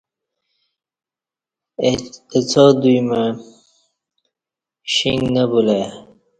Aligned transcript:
اہ 2.33 2.39
څا 2.49 2.65
دوی 2.81 2.97
مع 3.07 3.23
شیݣ 4.93 5.19
نہ 5.33 5.43
بُلہ 5.51 5.71
ای 5.77 5.85